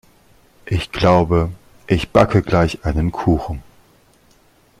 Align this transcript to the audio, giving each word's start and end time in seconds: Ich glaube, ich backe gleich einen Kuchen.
Ich 0.65 0.91
glaube, 0.91 1.51
ich 1.85 2.09
backe 2.09 2.41
gleich 2.41 2.85
einen 2.85 3.11
Kuchen. 3.11 3.61